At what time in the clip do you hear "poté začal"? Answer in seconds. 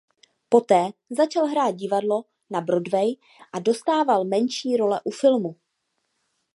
0.49-1.45